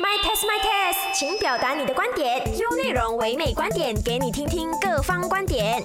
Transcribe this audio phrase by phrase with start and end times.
[0.00, 2.42] My test, my test，请表达你的观点。
[2.58, 5.82] 用内容唯美观点，给你听听各方观点。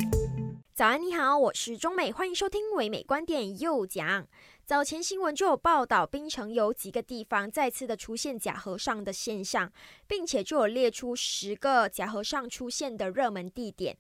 [0.74, 4.26] 早安，你好，我是中美，欢迎收听唯美观点又讲。
[4.66, 9.72] 早前新闻就有报道，槟城有几个地方再次的出现假和尚的现象，
[10.08, 13.96] 并且就有列出十个假和尚出现的热门地点。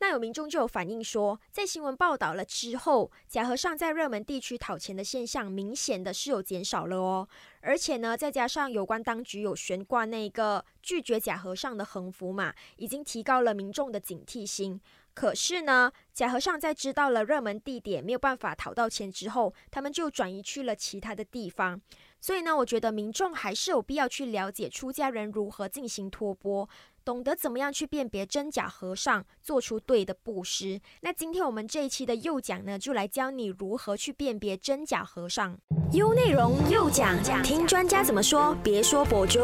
[0.00, 7.28] 那有民众就有反映说，在新闻报道了之后，假和尚在热门地区讨钱的现象明显的是有减少了哦。
[7.60, 14.80] 而且呢，再加上有关当局有悬挂那个拒绝假和尚的横幅嘛，已经提高了民众的警惕心。
[15.18, 21.80] 可是呢，假和尚在知道了热门地点没有办法讨到钱之后，他们就转移去了其他的地方。
[22.20, 26.68] 所以呢，我觉得民众还是有必要去了解出家人如何进行托钵，
[27.04, 30.80] 懂得怎么样去辨别真假和尚，做出对的布施。
[31.00, 35.58] 那今天我们这一期的右讲呢，就来教你如何去辨别真假和尚。
[35.94, 39.40] 优内容右讲，听专家怎么说，别说博主。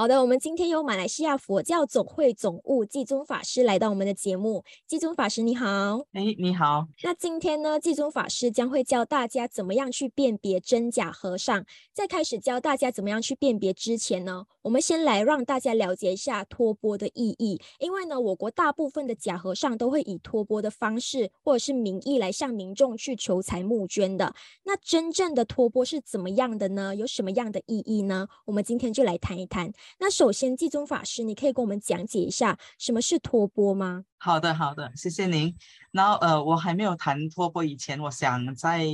[0.00, 4.62] 好的，我们今天有马来西亚佛教总会总务季宗法师来到我们的节目。
[4.86, 5.66] 季宗法师你好，
[6.12, 6.86] 哎，你好。
[7.02, 11.64] 那今天呢，季宗法师将会教大家怎么样去辨别真假和尚。
[11.92, 17.58] 在开始教大家怎么样去辨别之前呢，我们先来让大家了解一下托钵的意义。
[17.78, 24.34] 因为呢，我国大部分的假和尚都会以托钵的方式或者是名义来向民众去求财募捐的。
[24.64, 26.94] 那真正的托钵是怎么样的呢？
[26.94, 28.28] 有什么样的意义呢？
[28.44, 29.72] 我们今天就来谈一谈。
[30.00, 34.04] 那首先，济宗法师，你可以跟我们讲解一下什么是托钵吗？
[34.18, 35.56] 好的，好的，谢谢您。
[35.92, 38.84] 然后，呃，我还没有谈托钵以前，我想在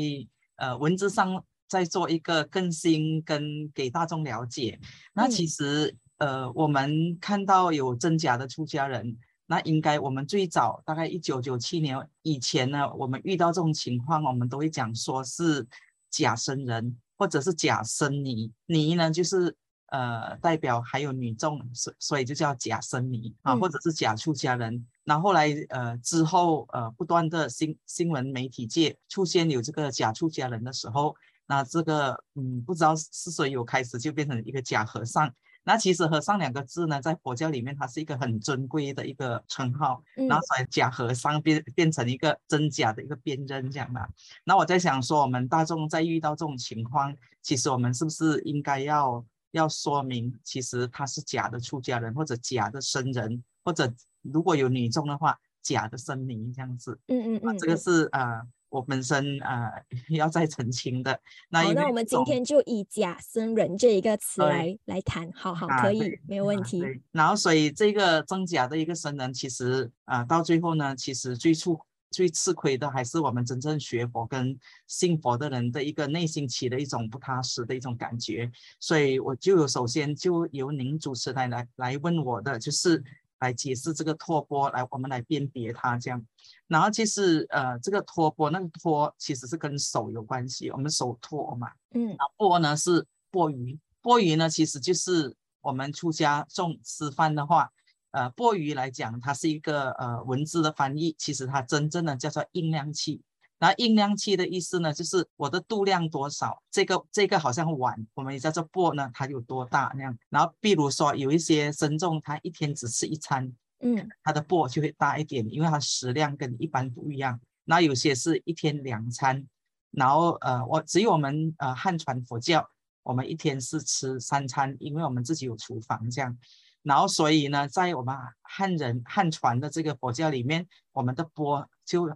[0.54, 1.44] 呃文字上
[1.74, 4.78] 再做一个更新，跟给大众了解。
[5.12, 9.16] 那其实，呃，我们看到有真假的出家人，
[9.46, 15.66] 那应该我们最早大概一九九七年以前呢，我们遇到这种情况，我们都会讲说是
[16.10, 19.56] 假僧人或者是假僧尼，尼呢就是。
[19.88, 24.84] 呃，代表还有女众，所所以就叫假僧尼啊，或者是假出家人。
[25.04, 31.14] 那后来呃之后呃不断的新新闻媒体界出现有这个假出家人的时候，
[31.46, 35.32] 那这个嗯不知道是谁有开始就变成一个假和尚。
[35.64, 44.08] 那其实和尚两个字呢，在佛教里面它是一个很尊贵的一个称号，然后所以假和尚变变成一个真假的一个辨认这样的。
[44.44, 49.24] 那我在想说，我们大众在遇到这种情况，其实我们是不是应该要？
[49.54, 53.88] 要说明，其实他是假的出家人，或者假的僧人，或者
[54.20, 56.98] 如果有女众的话，假的僧尼这样子。
[57.06, 58.42] 嗯嗯嗯，这个是呃，
[58.74, 59.70] 我本身呃
[60.10, 61.20] 要再澄清的。
[61.48, 66.82] 那好那我们今天就以假僧人这一个词来来谈，好好可以，没有问题。
[67.12, 71.78] 然后所以这个真假的一个僧人，其实啊到最后呢，其实最初。
[72.10, 78.48] 最吃亏的还是我们真正学佛跟信佛的人的一个内心起的一种不踏实的一种感觉，
[78.78, 83.02] 所以我就首先就由您主持来来来问我的，就是
[83.40, 86.24] 来解释这个托钵，来我们来辨别它这样。
[86.68, 97.70] 然后其实呃，这个托钵那个托其实是跟手有关系，我们手托嘛，嗯，钵呢是钵盂，钵盂呢其实就是我们出家众吃饭的话。
[98.16, 103.20] 呃，钵盂来讲，它是一个呃文字的翻译，其实它真正的叫做音量器。
[103.58, 110.16] 那音量器的意思呢，就是我的度量多少，这个这个好像碗，我们也叫做钵呢，它有多大那样。
[110.28, 117.40] 然后，比如说有一些僧众，他一天只吃一餐，嗯，他的钵就会大一点，因为它食量跟一般不一样。
[117.64, 119.46] 那有些是一天两餐，
[119.90, 122.68] 然后呃，我只有我们呃汉传佛教，
[123.02, 126.38] 我们一天是吃三餐，因为我们自己有厨房这样。
[126.82, 132.14] 然后，所以呢，在我们汉人汉传的这个佛教里面，我们的钵就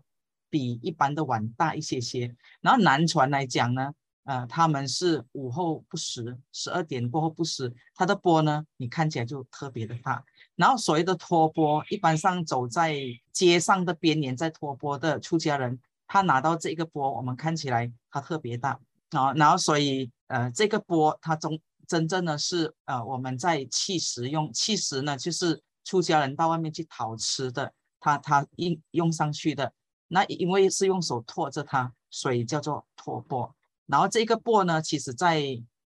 [0.50, 2.36] 比一般的碗大一些些。
[2.60, 3.94] 然后南传来讲呢，
[4.25, 10.22] 呃，他们是午后不食，十二点过后不食，他的钵呢，你看起来就特别的大。
[10.58, 12.94] 然后所谓的托钵，一般上走在
[13.32, 18.78] 街上的边沿在托钵的出家人，他拿到这个钵，我们看起来他特别大
[19.12, 19.32] 啊。
[19.34, 21.58] 然后所以，呃，这个钵它中。
[21.86, 29.72] 真正的是，呃，我们在弃食用，弃食呢，就是出家人到外面去讨吃的，他他用用上去的，
[30.08, 33.54] 那因为是用手托着它，所以叫做托钵。
[33.87, 35.40] 然后这个钵呢，其实在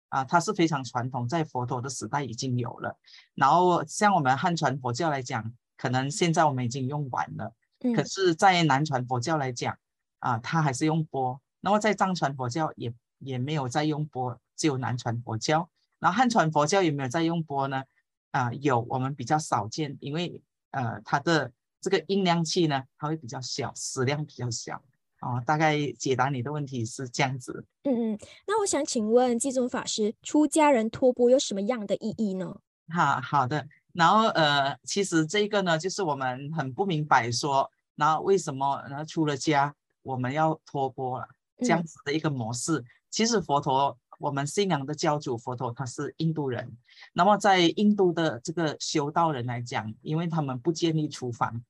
[0.10, 2.98] 啊，它是非常传统，在佛陀的时代已经有了。
[3.36, 7.54] 然后像我们汉传佛教来讲，可能现在我们已经用完了，
[7.96, 9.78] 可是，在南传佛教来讲，
[10.20, 11.40] 啊，它还是用钵。
[11.62, 15.70] 那么在藏传佛教也也没有在用钵，只有南传佛教。
[16.00, 17.84] 然后汉传佛教有没有在用钵呢？
[18.32, 20.42] 啊，有，我们比较少见，因为
[20.72, 21.52] 呃，它的
[21.82, 24.82] 这个音量器呢，它会比较小，食量比较小。
[25.22, 27.66] 哦，大概解答你的问题是这样子。
[27.84, 32.56] 嗯嗯，那我想请问济宗法师，出家人托钵有什么样的意义呢？
[32.88, 41.28] 好好的，然后呃，其实这个呢，就是我们很不明白说，然后为什么然后出了家我们要托钵了
[41.58, 42.82] 这样子的一个模式。
[43.10, 46.72] 其实佛陀，我们信仰的教主佛陀他是印度人，
[47.12, 51.62] 那么在印度的这个修道人来讲，因为他们不建立厨房，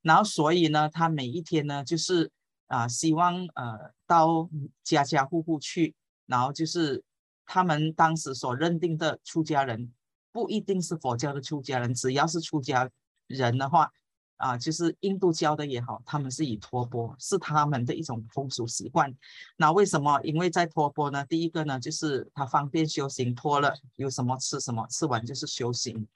[0.00, 2.30] 然后所以呢，他每一天呢就是。
[2.68, 4.48] 啊，希望呃到
[4.82, 5.94] 家家户户去，
[6.26, 7.02] 然后就是
[7.44, 9.90] 他们当时所认定的出家人，
[10.32, 12.88] 不一定是佛教的出家人，只要是出家
[13.26, 13.90] 人的话，
[14.36, 19.12] 啊，就是印度教的也好，他们是以托钵，是他们的一种风俗习惯。
[19.56, 20.20] 那为什么？
[20.22, 26.06] 因为在托钵呢，第一个呢，就是他方便修行，托了有什么吃什么，吃完就是修行。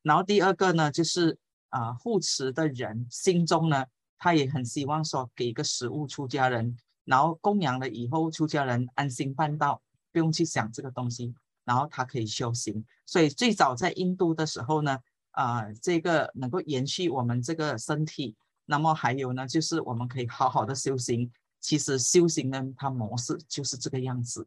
[0.00, 1.36] 然后第二个呢，就是
[1.68, 3.84] 啊护持的人心中呢。
[4.18, 9.80] 他也很希望说给一个食物出家人，然后供养了以后，出家人安心办道，
[10.12, 11.34] 不用去想这个东西，
[11.64, 12.84] 然后他可以修行。
[13.06, 14.98] 所以最早在印度的时候呢，
[15.30, 18.36] 啊，这个能够延续我们这个身体。
[18.66, 21.30] 那么还有呢，就是我们可以好好的修行。
[21.60, 24.46] 其实修行呢，它模式就是这个样子。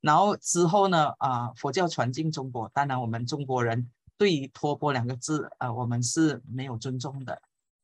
[0.00, 3.88] 然后之后呢，啊，佛教传进中国，当然我们中国人
[4.18, 7.40] 对于托钵两个字，呃，我们是没有尊重的。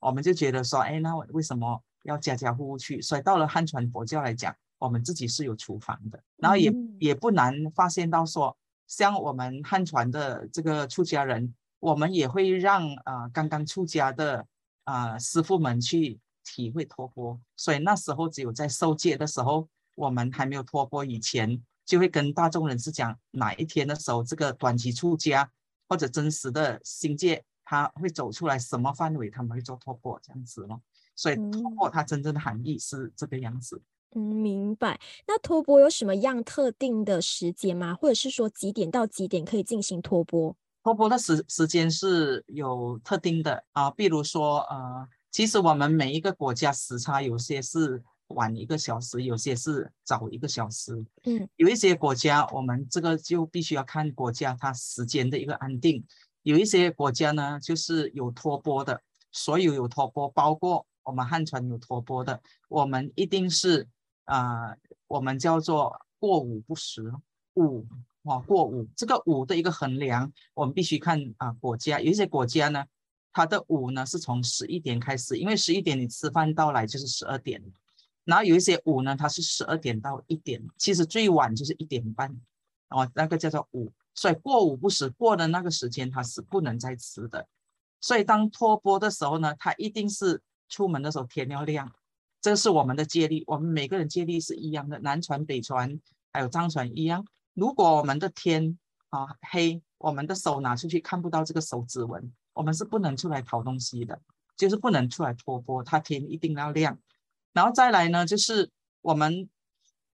[0.07, 3.03] 我们就觉得说，哎，那为什么要家家户户去？
[3.03, 8.57] 所以到了汉传佛教来讲，我们自己是有厨房的，然后也也不难发现到说，
[8.87, 14.47] 像我们汉传的这个出家人，我们也会让啊刚刚出家的
[14.85, 17.41] 啊师傅们去体会托钵。
[17.57, 25.51] 所以那时候只有在受戒的时候，我们还没有托钵以前，就会跟大众人士讲，哪一天的时候，这个短期出家
[25.89, 27.43] 或者真实的心戒。
[27.67, 29.29] 他会走出来什么范围？
[29.29, 30.81] 他们会做突破这样子咯。
[31.15, 33.83] 所以突破它真正的含义是这个样子。
[34.15, 35.01] 嗯，明白。
[35.27, 37.95] 那托钵有什么样特定的时间吗？
[37.95, 40.55] 或者是说几点到几点可以进行托钵？
[40.83, 51.05] 托钵的时时间是有特定的啊，比如说呃，其实我们每一个国家时差有些是晚一个小时，有些是早一个小时。
[51.25, 56.05] 嗯，有一些国家我们这个就必须要看国家它时间的一个安定。
[56.47, 59.03] 有一些国家呢，就是有托钵的，
[59.33, 63.89] 所有有托钵，包括我们汉传有托钵的，我们一定是
[64.27, 64.77] 啊，
[65.09, 67.13] 我们叫做过午不食，
[67.55, 67.85] 午
[68.23, 72.85] 啊过午，这个午的一个衡量，我们必须看啊国家，有一些国家呢，
[73.33, 77.61] 它的午呢是从十一点开始，因为十一点你吃饭到来就是十二点，
[78.23, 82.41] 然后有一些午呢，它是十二点到一点，其实最晚就是一点半，
[82.91, 83.93] 哦，那个叫做午。
[84.17, 87.47] 所以过午不食，过的那个时间他是不能再吃的。
[88.01, 90.41] 所以当托钵的时候呢，他一定是
[90.71, 91.93] 出门的时候天要亮，
[92.41, 93.45] 这是我们的戒律。
[93.47, 96.01] 我们每个人戒律是一样的，南传、北传
[96.33, 97.27] 还有藏传一样。
[97.53, 98.79] 如果我们的天
[99.11, 104.19] 啊黑，我们的手拿出去看不到这个手指纹，我们是不能出来讨东西的，
[104.57, 105.83] 就是不能出来托钵。
[105.83, 106.99] 他天一定要亮，
[107.53, 108.71] 然后再来呢，就是
[109.03, 109.51] 我们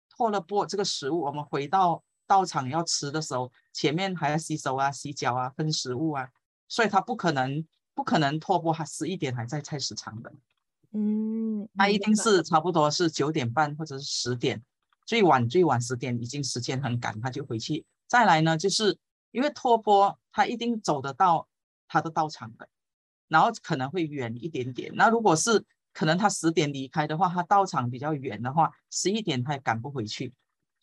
[0.09, 2.03] 托了钵这个食物，我们回到。
[2.27, 6.29] 到场要吃的时候，前面还要洗手啊、洗脚啊、分食物啊，
[6.67, 7.65] 所以他不可能
[7.95, 10.31] 不可能拖波，他十一点还在菜市场的，
[10.91, 14.61] 嗯，他一定是差不多是九点半或者是十点，
[15.05, 17.85] 最晚最晚十点，已经时间很赶，他就回去。
[18.07, 18.97] 再来呢，就是
[19.31, 21.47] 因为拖波他一定走得到
[21.87, 22.67] 他的到场的，
[23.27, 24.91] 然后可能会远一点点。
[24.95, 25.63] 那如果是
[25.93, 30.33] 可能他十点离开的话，他到场比较远的话，十一点他也赶不回去。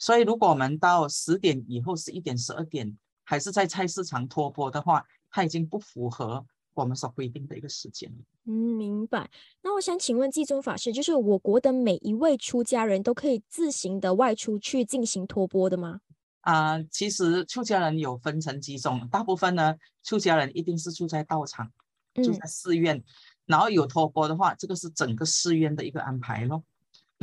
[0.04, 6.44] 所以，如果我们到十点以后，十一点、十二点还是在菜市场托钵的话，它已经不符合
[6.74, 8.12] 我们所规定的一个时间。
[8.44, 9.30] 嗯，明白。
[9.62, 16.00] 那我想请问济宗法师，就是我国的每一位出家人都可以自行的外出去进行托钵的吗？
[16.42, 21.72] 啊，其实出家人有分成几种，大部分呢，出家人一定是住在道场，
[22.16, 23.02] 住在寺院，
[23.46, 26.62] 然后有托钵的话，这个是整个寺院的一个安排咯。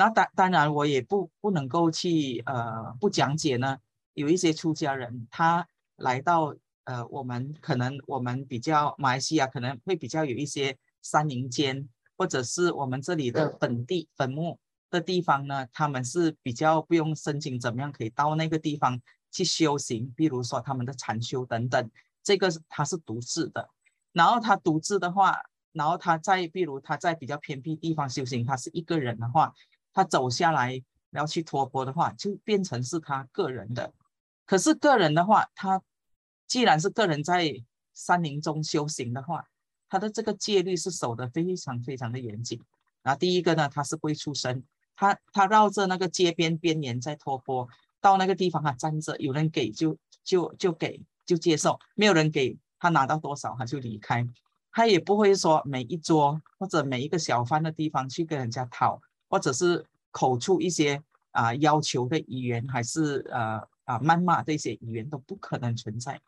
[0.01, 3.77] 那当当然，我也不不能够去呃不讲解呢。
[4.15, 5.67] 有一些出家人，他
[5.97, 6.55] 来到
[6.85, 14.57] 呃我们可能我们比较马来西亚可能会比较有一些山林间，或者是我们这里的本地坟墓
[14.89, 21.91] 的地方呢，他们是比较不用申请怎么样可以到那个地方去修行，比如说他们的禅修等等，
[22.23, 23.69] 这个他是独自的。
[24.13, 25.37] 然后他独自的话，
[25.73, 29.53] 然后他在比如他在比较偏僻地方修行，他是一个人的话。
[29.93, 30.81] 他走下来
[31.11, 33.93] 要去托钵的话，就变成是他个人的。
[34.45, 35.81] 可是个人的话，他
[36.47, 39.45] 既然是个人在山林中修行的话，
[39.89, 42.61] 他的这个戒律是守得非常非常的严谨。
[43.01, 44.63] 然后第一个呢，他是不会出声，
[44.95, 47.67] 他他绕着那个街边边沿在托钵，
[47.99, 54.27] 到那个地方他站着，有人给就就就给就接受，没有人给他拿到多少他就离开，
[54.71, 66.21] 他也不会说每一桌或者每一个小贩的地方去跟人家讨，或者是口出一些啊要求的语言，还是呃啊谩骂这些语言都不可能存在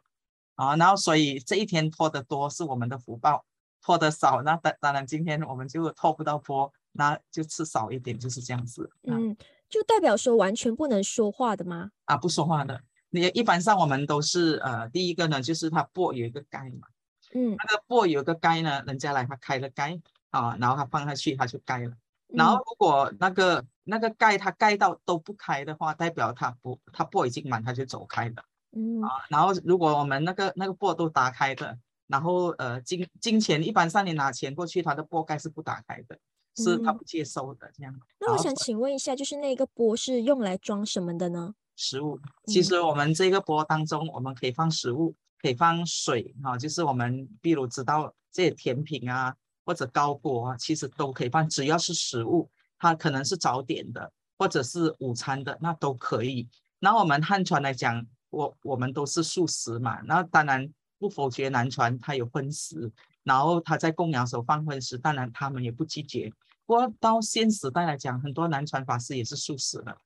[0.55, 0.75] 啊。
[0.77, 3.45] 然后所以这一天拖得多是我们的福报，
[3.81, 6.73] 拖得少那当当然今天我们就拖不到坡。
[6.95, 8.87] 那就吃少一点，就是这样子。
[9.07, 9.35] 嗯，
[9.67, 11.89] 就代表说完全不能说话的吗？
[12.05, 12.79] 啊，不说话的。
[13.09, 16.87] 你一般上我们都是呃，第一个呢，就是它钵有一个盖嘛。
[17.33, 17.55] 嗯。
[17.57, 21.95] 那个钵有一个盖呢，人家来他开了盖啊，然后他放下去他就盖了。
[22.33, 28.43] 然后如果那个那个盖它盖到都不开的话，代表它不它钵已经满，它就走开了。
[28.71, 29.01] 嗯。
[29.01, 36.17] 啊，然后如果我们那个那个钵都打开的，然后呃金金钱一般上你拿钱过去，它的钵盖是不打开的。
[36.55, 37.91] 是它不接收的这样。
[38.19, 41.55] 那我想请问一下，就是那个钵是用来装什么的呢？
[41.75, 42.19] 食物。
[42.45, 56.47] 其实我们这个钵当中，我们可以放食物，可以放水啊，就是我们比如知道这些甜品啊，或者糕果啊，其实都可以放，只要是食物，它可能是早点的，或者是午餐的，那都可以。
[56.79, 62.91] 那我们汉传来讲，我我们都是素食嘛，那当然不否决南传它有荤食。
[63.23, 66.29] 然后他在供养时候放荤食，当然他们也不拒绝。
[66.65, 69.97] 不过到现时代来讲，很多南传法师也是素食的。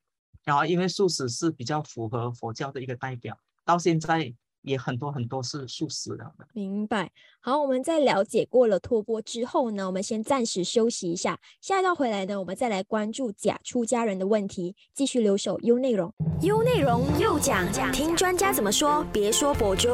[0.44, 3.36] 然后因为素食是比较符合佛教的一个代表，
[3.66, 6.26] 到现在也很多很多是素食的。
[6.54, 7.12] 明白。
[7.40, 11.40] 好，我们在了解过了托钵之后呢，我们先暂时休息一下。
[11.62, 16.14] 下一道回来呢，我们再来关注假出家人的问题，继续留守优内容。
[16.42, 19.90] 优内容又讲讲，听专家怎么说，别说博主。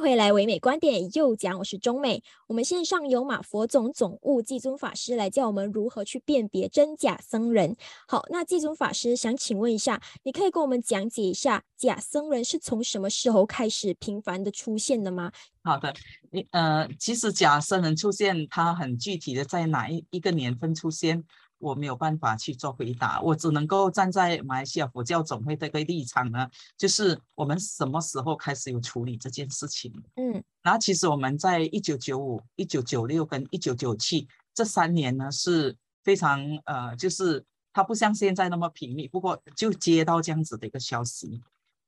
[0.00, 2.22] 回来，唯美观点又讲，我是中美。
[2.46, 7.76] 我们线上有马佛总总务济尊法师来教我们如何去辨别真假僧人。
[8.08, 15.30] 好，那济尊法师想请问一下，你可以跟我们讲解一下假僧人是从什么时候开始频繁的出现的吗？
[15.62, 15.92] 好的，
[16.30, 21.22] 你呃，其实假僧人出现，它很具体的在哪一一个年份出现？
[21.60, 29.92] 我没有办法去做回答，我只能够站在马来西亚佛教总会这个立场呢，就是我们什么时候开始有处理这件事情？
[30.16, 41.42] 嗯，然后其实我们在一九九五、一九九六跟一九九七这三年呢是非常呃，就是它不像现在那么频密，不过就接到这样子的一个消息，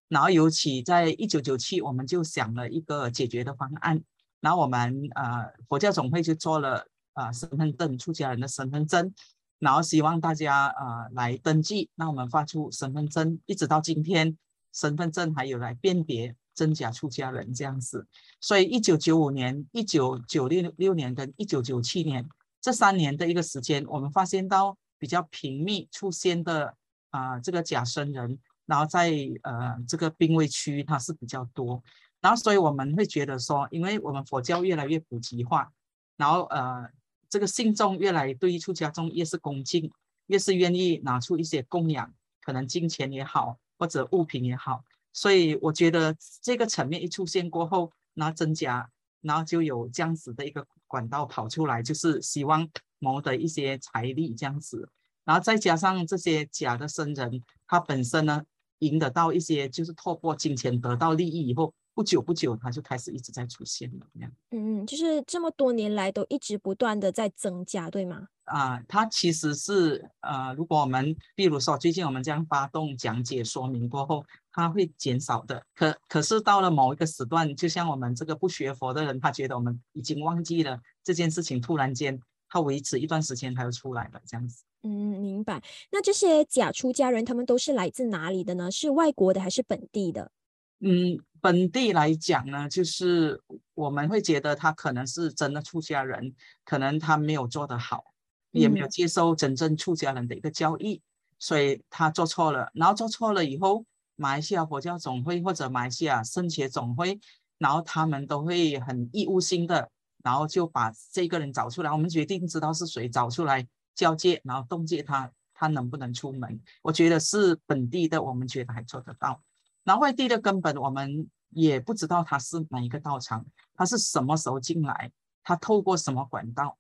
[0.09, 4.03] 然后尤其在一九九七，我们就想了一个解决的方案，
[4.41, 9.15] 然后我们呃佛教总会就做了呃身份证出家人的身份证。
[9.63, 14.37] 然后希望大家呃来登记，那我们发出身份证，一直到今天，
[14.73, 18.05] 身份证还有来辨别真假出家人这样子。
[18.41, 22.29] 所以一九九五年、一九九六六年跟一九九七年
[22.61, 26.75] 这三年的一个时间，我们发现到比较频密出现的
[27.11, 29.13] 啊这个假僧人，然后在
[29.45, 31.81] 呃这个濒危区它是比较多。
[32.21, 35.71] 然后所以我们会觉得说，因为我们佛教越来越普及化，
[36.17, 36.91] 然后呃。
[37.33, 39.91] 这个信众越来对出家众越是恭敬，
[40.27, 42.13] 越是愿意拿出一些供养，
[42.43, 44.85] 可能金钱也好，或者物品也好。
[45.15, 48.87] 所以我觉得这个层面一出现过后，那增加，
[49.23, 54.87] 然后就有这样子的一个管道跑出来，就是希望谋得一些财力这样子。
[55.25, 58.45] 然后再加上这些假的僧人，他本身呢
[58.81, 61.73] 赢得到一些，就是透过金钱得到利益以后。
[61.95, 64.33] 不久不久，它就开始一直在出现了，这样。
[64.51, 68.29] 嗯嗯，就是这么多年来都一直不断的在增加，对吗？
[68.45, 75.65] 啊，它其实是呃，如果我们比如说最近我们这样发动讲解说明过后，它会减少的。
[75.75, 84.65] 可可是到了某一个时段，就像我们这个不学佛的人，他觉得我们已经忘记了这件事情，突然间他维持一段时间，他又出来了，这样子。
[84.83, 85.63] 嗯，明白。
[85.93, 88.71] 那这些假出家人，他们都是来自哪里的呢？
[88.71, 90.33] 是外国的还是本地的？
[90.81, 93.43] 嗯，本地来讲呢，就是
[93.75, 96.33] 我们会觉得他可能是真的出家人，
[96.65, 98.05] 可能他没有做得好，
[98.53, 101.03] 也没有接受真正出家人的一个教义，
[101.41, 102.71] 所以他做错了。
[102.75, 103.85] 然后做错了以后，
[104.15, 107.19] 马来西亚佛教总会或者马来西亚圣协总会，
[107.59, 109.91] 然后他们都会很义务性的，
[110.23, 111.91] 然后就把这个人找出来。
[111.91, 116.61] 我们决定知道是谁找出来交接，然后冻结他，他能不能出门？
[116.83, 119.43] 我觉得是本地的，我们觉得还做得到。
[119.85, 125.11] 那外地的根本我们也不知道他是哪一个道场，他是什么时候进来，
[125.43, 126.77] 他透过什么管道，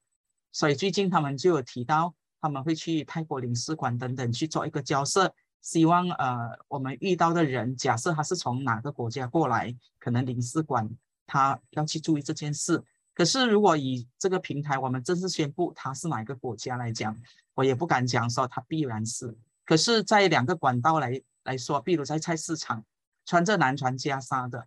[0.52, 10.88] 所以最近他们就有提到他们会去泰国领事馆等等去做一个交涉，希望呃我们遇到的人，假设他是从哪个国家过来，可能领事馆
[11.26, 12.82] 他要去注意这件事，
[13.14, 17.16] 可是如果以这个平台我们正式宣布他是哪个国家来讲，
[17.54, 19.37] 我也不敢讲说它必然是。
[19.64, 22.85] 可是，在两个管道来来说，比如在菜市场，
[23.25, 24.67] 穿着男穿袈裟的，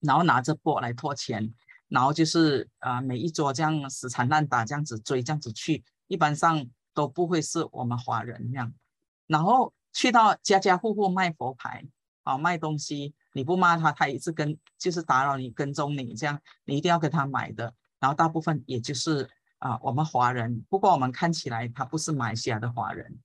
[0.00, 1.52] 然后拿着钵来托钱，
[1.88, 8.72] 然后就是啊每一桌这样死缠烂打这样子追这样子去，一般上都不会是我们华人那样。
[9.26, 11.84] 然后去到家家户户卖佛牌
[12.22, 17.74] 啊卖东西，你不骂他，他一直跟就是打扰你跟踪你这样，你一定要跟他买的。
[18.00, 23.18] 然后大部分也就是啊我们华人，不过我们看起来他不是马来西亚的华人。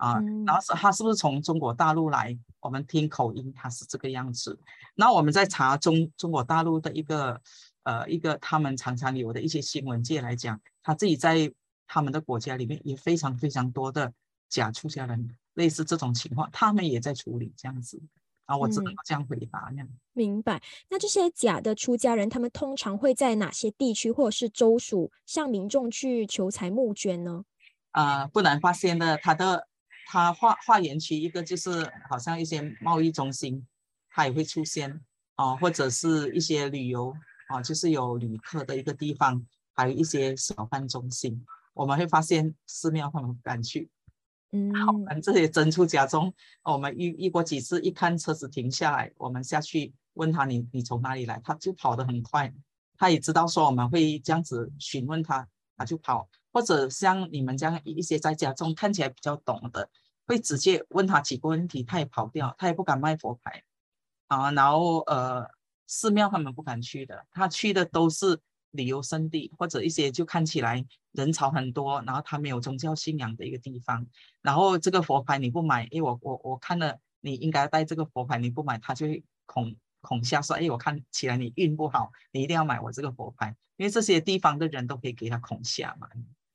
[0.00, 2.36] 啊，然后是他是不是从中国大陆来？
[2.60, 4.58] 我们听口音，他是这个样子。
[4.94, 7.38] 那我们在查中中国大陆的一个
[7.82, 11.52] 呃一个他们常常有的一些新闻界来讲，他自己在
[11.86, 14.10] 他们的国家里面也非常非常多的
[14.48, 18.00] 假出家人，类似这种情况，他们也在处理这样子。
[18.46, 19.70] 啊，我只能这样回答。
[20.14, 20.62] 明白。
[20.88, 27.44] 那这些假的出家人，他们通常会在哪些地区或者是州属向民众去求财募捐呢？
[27.90, 29.68] 啊，不难发现的，他的。
[30.12, 33.64] 它画画园区一个就是好像一些贸易中心，
[34.08, 35.00] 它也会出现
[35.36, 37.14] 啊，或者是一些旅游
[37.46, 39.40] 啊，就是有旅客的一个地方，
[39.72, 41.40] 还有一些小贩中心，
[41.74, 43.88] 我们会发现寺庙他们不敢去。
[44.50, 52.52] 嗯，好，我们这些真出家中，我们遇遇过几次，一看车子停下来，我们下去问他你你从哪里来，他就跑得很快，
[52.98, 56.28] 他也知道说我们会这样子询问他，他就跑。
[56.52, 59.88] 或者像你们这样一些在家中看起来比较懂的，
[60.26, 63.62] 会直接问他几个问题，他也跑掉，他也不敢卖佛牌
[64.28, 64.50] 啊。
[64.52, 65.48] 然后呃，
[65.86, 68.40] 寺庙他们不敢去的，他去的都是
[68.72, 74.06] 旅游胜地或者一些就看起来人潮很多，然后他没有宗教信仰的一个地方。
[74.42, 86.08] 然后这个佛牌你不买，因为我我我看了你应该带这个佛牌，你不买他就会恐恐吓说，哎，我看起来你运不好，你一定要买我这个佛牌，因为这些地方的人都可以给他恐吓嘛。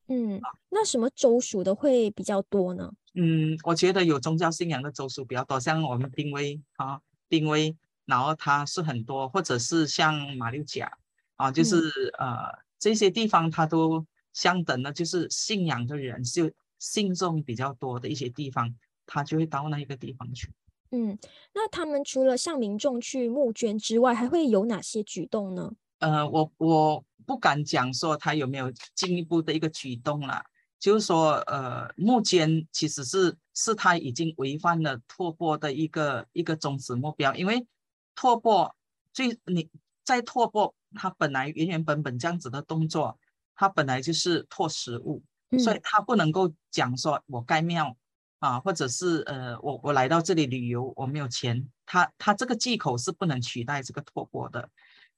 [0.07, 2.91] 嗯，那什么州属的会比较多呢？
[3.15, 10.91] 嗯，我觉得有宗教信仰的州属比较多，像我们濒危啊，濒危，然后它是很多，或者是像马六甲
[11.37, 11.77] 啊，就是
[12.19, 12.37] 呃
[12.77, 18.75] 这些地方它都相等的，就是信仰的人就信众比较多的一些地方，
[19.07, 20.51] 他就会到那一个地方去。
[20.91, 21.17] 嗯，
[21.53, 25.73] 那他们除了向民众去募捐之外，还会有哪些举动呢？
[25.99, 27.03] 呃，我我。
[27.25, 30.43] 不敢讲说他有没有进一步的一个举动了，
[30.79, 37.65] 就是说，呃，目前其实是是他已经违反了拓播的一个一个宗旨目标，因为
[38.13, 38.75] 拓播
[39.11, 39.69] 最你
[40.03, 43.17] 在拓播，他本来原原本本这样子的动作，
[43.55, 45.23] 他本来就是拓食物，
[45.57, 47.97] 所以他不能够讲说我盖庙
[48.39, 54.69] 啊，或者是呃我我来到这里旅游，我没有钱，他他这个忌口是不能取代这个拓播的，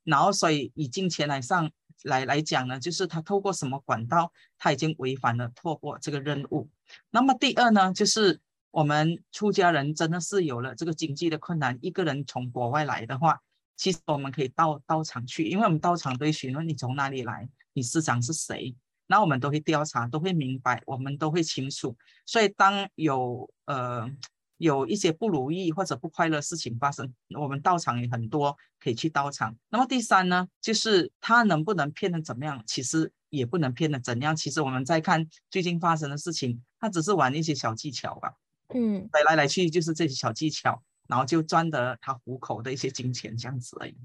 [0.04, 1.70] 然后所以以金钱来上。
[2.04, 6.70] 来来讲呢，就是他透过什么管道，他已经违反了透过这个任务。
[7.10, 8.40] 那么第二呢，就是
[8.72, 13.42] 我们出家人真的是有了这个经济的困难，一个人从国外来的话，
[13.76, 18.76] 其实我们可以到到场去，因为我们到场都会询问你从哪里来，你师长是谁，
[19.08, 21.96] 那我们都会调查，都会明白，我们都会清楚。
[22.26, 24.10] 所以当有呃。
[24.58, 29.56] 有一些不如意或者不快乐事情发生，我们到场也很多，可以去到场。
[29.70, 32.64] 那么第三呢，就是他能不能骗的怎么样？
[32.66, 34.36] 其实也不能骗的怎样。
[34.36, 38.34] 其实我们在看最近发生的事情，他只是玩一些小技巧吧。
[38.74, 43.96] 嗯，来来来去就是这些小技巧，然后就赚得他糊口的一些金钱这样子而已。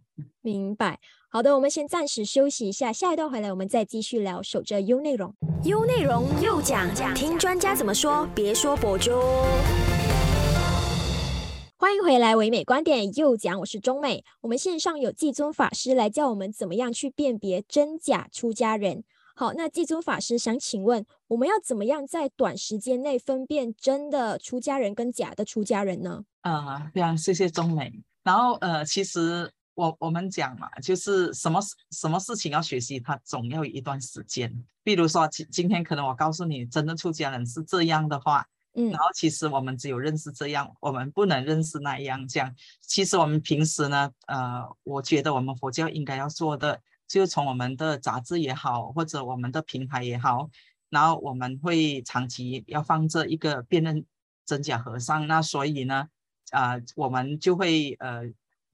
[0.40, 1.00] 明白。
[1.30, 4.42] 好的，我们先暂时休息一下，下一段回来我们再继续聊。
[4.42, 5.34] 守着 U 内容
[5.64, 9.10] ，U 内容又讲讲，听专家怎么说，别说博主。
[11.82, 14.24] 欢迎回来，唯美观点又讲，我是中美。
[14.40, 19.02] 我们线上有季尊法师来教我们怎么样去辨别真假出家人。
[19.34, 26.22] 好，那季尊法师想请问，我们要怎么样在短时间内分辨真的出家人跟假的出家人呢？
[26.42, 27.92] 啊，非常谢谢中美。
[28.22, 34.64] 然后呃，其实我我们讲嘛，就是什么什么事情要学习，它总要有一段时间。
[34.84, 38.46] 比如说今今天可能我告诉你，真的出家人是这样的话。
[38.74, 42.26] 嗯，然后其实我们只有认识这样，我们不能认识那样。
[42.26, 50.48] 这样，其实我们平时呢，呃，我觉得我们佛教应该要做的，就从我们的杂志也好，或者我们的平台也好，
[50.88, 54.06] 然后我们会长期要放这一个辨认
[54.46, 55.26] 真假和尚。
[55.26, 56.08] 那所以呢，
[56.52, 58.22] 啊，我们就会呃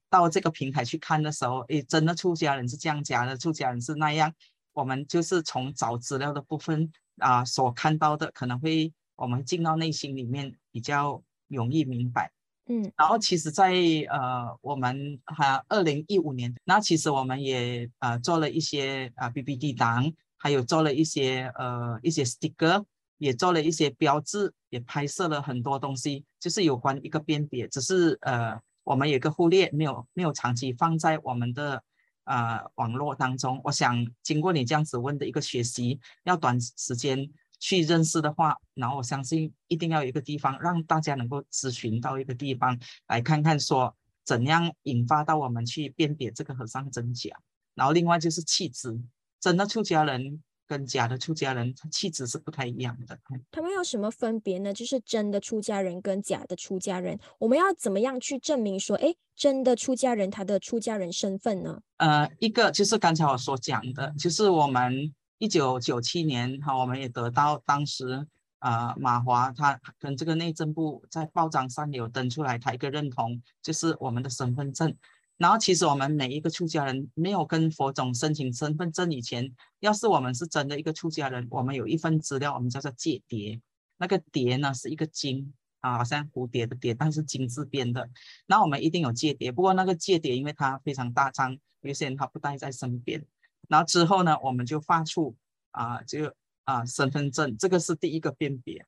[0.09, 4.33] 到这个平台去看的时候，诶，真的出家人是这样假的，出家人是那样。
[4.75, 8.93] 我们就是从找资料的部分啊所看到的，可能会。
[9.19, 12.31] 我们进到内心里面比较容易明白
[12.71, 13.73] 嗯，然后其实在，
[14.11, 22.85] 呃我们哈二零一五年，那其实我们也呃做了一些啊 BBD 档，还有做了一些呃一些 sticker，
[23.17, 31.83] 也做了一些标志，也拍摄了很多东西，就是有关一个辨别，只是呃我们有个忽略，没有没有长期放在我们的
[32.25, 33.59] 呃网络当中。
[33.65, 37.29] 我想经过你这样子问的一个学习，要短时间。
[37.61, 43.95] 去认识的话，然后我相信一定要有一个地方让大家能够咨询到一个地方来看看，说
[44.25, 47.31] 怎样引发到我们去辨别这个和尚真假。
[47.75, 48.99] 然后另外就是气质，
[49.41, 53.19] 真的出家人跟假的出家人，他气质是不太一样的。
[53.51, 54.73] 他们有什么分别呢？
[54.73, 61.81] 就是真的出家人跟假的出家人，我们要怎么样去证明说，哎，真的出家人他的出家人身份呢？
[61.97, 65.13] 呃，一个就是刚才我所讲的，就是我们。
[65.39, 68.27] 一九九七年，哈，我们也得到当时，
[68.59, 74.93] 呃，马华他跟这个内政部在报章上有登出来，他一个认同，就是我们的身份证。
[75.37, 79.49] 然后，其实我们每一个出家人没有跟佛总申请身份证以前，
[79.79, 83.61] 要是我们是真的一个出家人，我们有一份资料，我们叫做戒牒。
[83.97, 88.11] 那个牒呢是一个金啊，好像蝴蝶的蝶，但是金字边的。
[88.47, 93.25] 那我们一定有戒牒，不过那个戒牒因为它非常大张，有些人他不带在身边。
[93.69, 95.37] 然后之后呢，我们就发出
[95.71, 98.85] 啊，这个啊身份证，这个是第一个辨别。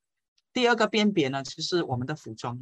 [0.53, 2.59] 第二个辨别呢，就是我们的服装，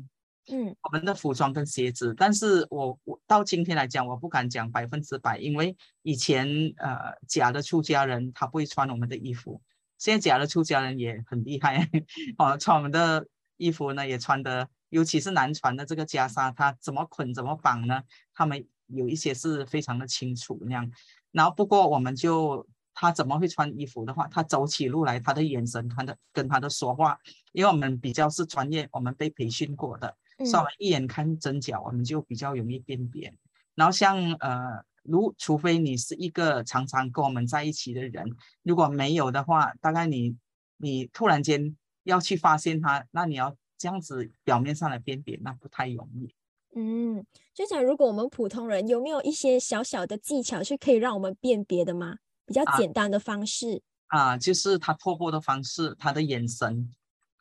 [0.52, 2.12] 嗯，我们的服装跟鞋子。
[2.14, 9.62] 但是我我到今天来讲，我不敢讲百分之百，因为以前呃假的出家人他不会穿我们的衣服，
[9.96, 11.88] 现在假的出家人也很厉害
[12.36, 13.26] 哦，穿我们的
[13.56, 18.02] 衣服呢也穿的，尤其是南传的这个袈裟，他怎么捆怎么绑呢？
[18.34, 20.90] 他们有一些是非常的清楚那样。
[21.32, 27.18] 然后不过我们就他怎么会穿衣服的话，他走起路来，他的眼神，他的跟他的说话，
[27.52, 33.32] 因为我们比较是专业，我们被培训过的，稍微一眼看真假，我们就比较容易辨别。
[33.74, 38.26] 然后像呃，如除非你是一个常常跟我们在一起的人，
[38.62, 40.36] 如果没有的话，大概你
[40.76, 46.34] 你突然间要去发现他，那你要这样子表面上来辨别，那不太容易。
[46.76, 52.16] 嗯，就讲如果我们普通人有没有一些小小的技巧是可以让我们辨别的吗？
[52.46, 56.90] 比较简单的方式啊，就是他破布的方式，他的眼神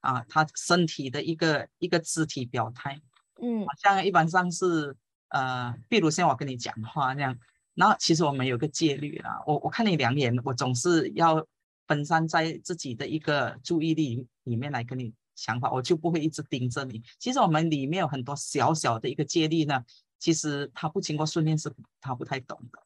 [0.01, 2.99] 啊，他身体的一个一个肢体表态，
[3.41, 4.95] 嗯，像一般上是
[5.29, 7.37] 呃，比如像我跟你讲话那样，
[7.75, 11.45] 然后其实我们有个戒律啦，我我看你两眼，我总是要
[11.85, 15.13] 分散在自己的一个注意力里面来跟你。
[15.37, 17.01] 想法我就不会一直盯着你。
[17.19, 19.81] 其实我们里面有很多小小的一个借力呢，
[20.19, 21.71] 其实他不经过训练是
[22.01, 22.79] 他不太懂的。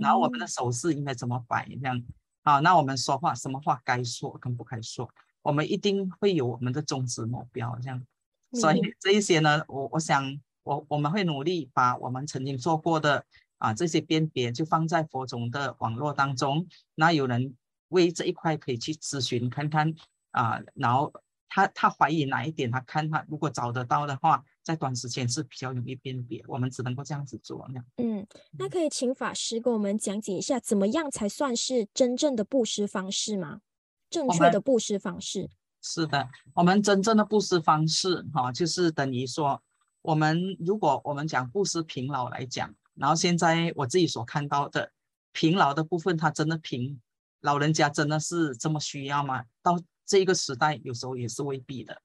[0.00, 2.02] 然后我们的手势应该怎么摆这样
[2.42, 2.58] 啊？
[2.58, 5.08] 那我们说话什么话该说跟不该说，
[5.42, 8.04] 我们一定会有我们的宗旨目标这样。
[8.52, 13.24] 所以这一些呢，我我想我我们会努力把我们曾经做过的
[13.58, 16.66] 啊这些辨别就放在佛种的网络当中。
[16.94, 17.56] 那有人
[17.88, 19.94] 为这一块可以去咨询看看
[20.32, 21.12] 啊，然后。
[21.48, 22.70] 他他怀疑哪一点？
[22.70, 26.42] 他看他如果找得到的话，在短时间是比较容易辨别。
[26.48, 27.68] 我们只能够这样子做。
[27.72, 28.26] 那嗯，
[28.58, 33.60] 那可以请法师给我们讲解一下，怎么样才算是真正的布施方式吗？
[34.08, 35.50] 正确的布施方式
[35.82, 39.60] 是的，我们真正的布施方式哈，就是等于说，
[40.02, 44.92] 我们如果我们讲布施贫老来讲，然后现在我自己所看到的
[45.32, 47.00] 贫老的部分，他真的贫，
[47.40, 49.44] 老人家真的是这么需要吗？
[49.62, 49.76] 到
[50.06, 52.00] 这个时代有时候也是未必的，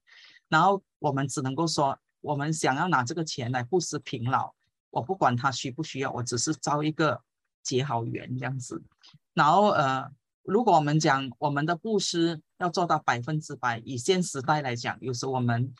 [0.50, 4.54] 然后我们只能够说，我们想要拿这个钱来布施贫老，
[4.90, 7.22] 我不管他需不需要，我只是招一个
[7.62, 8.82] 结好缘这样子。
[9.34, 10.12] 然后呃，
[10.44, 15.74] 如果我们讲我们的布施要做到百分之百，以现时代来讲，有时候我们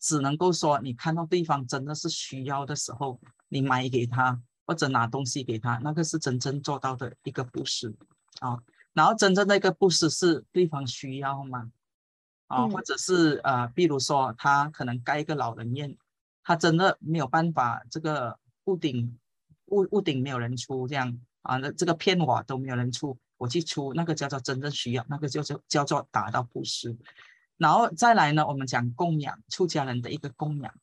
[0.00, 7.94] 只能够说，你看到对方真的是需要的时候，你买给他或者拿东西给他，那个是真正做到的一个布施
[8.40, 8.58] 啊。
[8.94, 11.70] 然后真正的一个布施是对方需要吗？
[12.48, 15.94] 啊，或者是呃，比如说他可能盖一个老人院，
[16.42, 19.18] 他真的没有办法，这个屋顶
[19.66, 26.96] 屋屋顶没有人出，这样啊，那这个片瓦都没有人出，我去出，那个叫做真正需要，那个叫做叫做达到布施。
[27.58, 30.74] 然后再来呢，我们讲供养出家人的一个供养，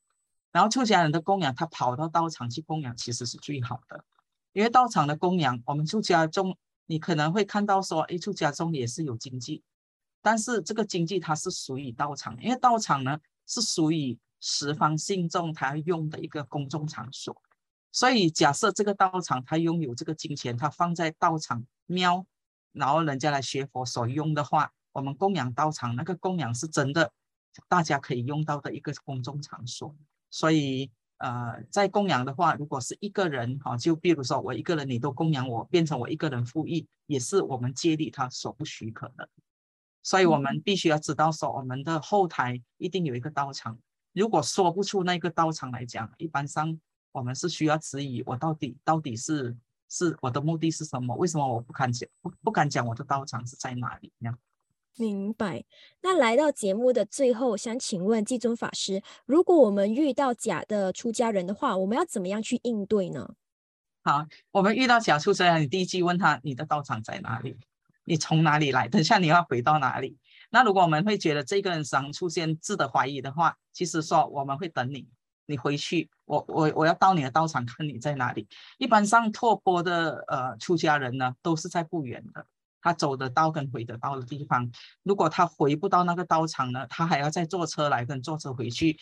[0.52, 4.06] 然后出家人的供养，他跑到道场去供养，其实是最好的，
[4.54, 6.56] 因为道场的供养，我们出家中。
[6.86, 9.64] 你可能会看到说，哎，出家中也是有经济，
[10.22, 17.36] 但是这个经济它是属于道场，因为道场呢是属于十方信众他用的一个公众场所，
[17.92, 22.26] 所以假设这个道场他拥有这个金钱，他放在道场庙，
[22.72, 27.12] 然后人家来学佛所用的话，我们供养道场那个供养是真的，
[27.68, 29.96] 大家可以用到的一个公众场所，
[30.30, 39.30] 所以呃，在供养的话，如果是一个人哈，就比如说我一个人，你都供养我，变成我一个人复议，也是我们接力他所不许可的。
[40.04, 43.80] 所以我们必须要知道说，我们的后台一定有一个道场。
[44.14, 46.80] 如果说不出那个道场来讲，一般上
[47.12, 49.56] 我们是需要质疑我到底到底是
[49.90, 51.16] 是我的目的是什么？
[51.16, 54.12] 为什么我不敢讲不不敢讲我的道场是在哪里？
[54.18, 54.38] 那样。
[54.98, 55.64] 明白。
[56.02, 63.36] 那来到节目的最后，想请问季尊法师，如果我们遇到假的出家人的话，我们要怎么样去应对呢？
[64.04, 67.58] 好，我们遇到假出家人，你第一句问他你的道场在哪里？
[68.06, 68.88] 你从哪里来？
[68.88, 70.18] 等下你要回到哪里？
[70.52, 75.08] 那如果我们会觉得这个人上出现质的怀疑的话，其实说我们会等你，
[75.48, 78.48] 你回去，我我我要到你的道场看你在哪里。
[78.78, 82.46] 一般上拓钵的呃出家人呢，都是在不远的。
[82.86, 84.70] 他走得到跟回得到的地方，
[85.02, 88.96] 如果他回不到那个道场呢，他还要再坐车来跟坐车回去，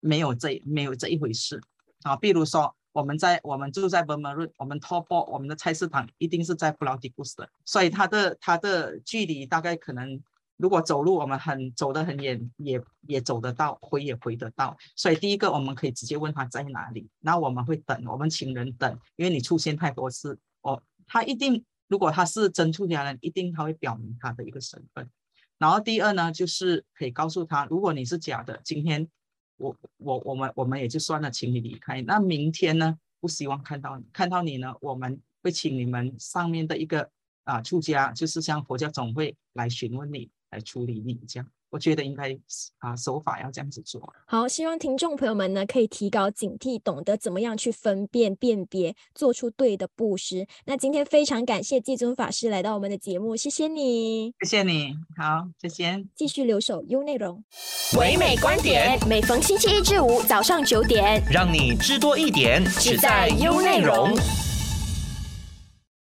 [0.00, 1.58] 没有这没有这一回事
[2.02, 2.14] 啊。
[2.14, 7.10] 比如说我们在我们住在 b u r m a r o 我们 Top 我们的菜市场一定是在 b l o d i
[7.10, 10.20] g u s 的，所以它的它的距离大概可能，
[10.58, 14.76] 如果走路我们很走得很远，也也走得到，回也回得到。
[14.94, 21.64] 所以第一个我们可以直接问他在哪里，那我们会等，我们请人等，因为你出现太多次，哦，他一定。
[21.92, 25.06] 如果他是真出家人，一定他会表明他的一个身份。
[25.58, 29.06] 然后第二呢，就是可以告诉他，如果你是假的，今天
[29.58, 32.00] 我我我们我们也就算了，请你离开。
[32.00, 37.10] 那明天呢，不希望看到你，看到你呢，我们会请你们上面的一个
[37.44, 41.46] 啊出家，就是像佛教总会来询问你，来处理你这样。
[41.72, 42.38] 我觉得应该
[42.80, 44.12] 啊，手法要这样子做。
[44.26, 50.46] 好，希望听众朋友们呢可以提高警惕，懂得怎么样去分辨、辨别，做出对的布施。
[50.66, 56.06] 那今天非常感谢季尊法师来到我们的节目，谢谢你，谢谢你，好，再见。
[56.14, 57.42] 继续留守优内容，
[57.98, 64.14] 唯美观点，每逢星期一至五早上九点，让你知多一点，只在优内容。